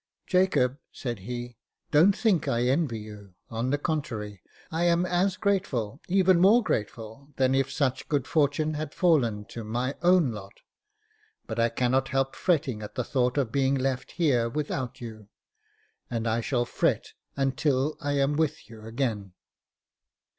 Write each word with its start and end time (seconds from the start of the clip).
"Jacob," 0.25 0.79
said 0.91 1.19
he, 1.19 1.57
"don't 1.91 2.17
think 2.17 2.47
I 2.47 2.63
envy 2.63 2.97
you; 3.01 3.35
on 3.51 3.69
the 3.69 3.77
contrary, 3.77 4.41
I 4.71 4.85
am 4.85 5.05
as 5.05 5.37
grateful, 5.37 6.01
even 6.07 6.39
more 6.39 6.63
grateful 6.63 7.29
than 7.35 7.53
if 7.53 7.71
such 7.71 8.09
good 8.09 8.25
fortune 8.25 8.73
had 8.73 8.95
fallen 8.95 9.45
to 9.49 9.63
my 9.63 9.93
own 10.01 10.31
lot; 10.31 10.61
but 11.45 11.59
I 11.59 11.69
cannot 11.69 12.07
help 12.07 12.35
fretting 12.35 12.81
at 12.81 12.95
the 12.95 13.03
thought 13.03 13.37
of 13.37 13.51
being 13.51 13.75
left 13.75 14.13
here 14.13 14.49
without 14.49 15.01
you: 15.01 15.27
and 16.09 16.27
I 16.27 16.41
shall 16.41 16.65
fret 16.65 17.13
until 17.37 17.95
I 18.01 18.13
am 18.13 18.33
with 18.37 18.67
you 18.71 18.83
again." 18.83 19.33